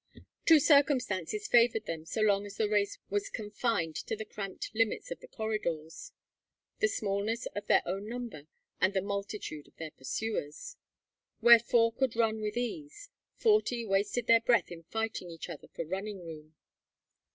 [0.47, 5.11] Two circumstances favoured them so long as the race was confined to the cramped limits
[5.11, 6.11] of the corridors:
[6.79, 8.47] the smallness of their own number,
[8.81, 10.75] and the multitude of their pursuers.
[11.39, 15.85] Where four could run with ease, forty wasted their breath in fighting each other for
[15.85, 16.55] running room.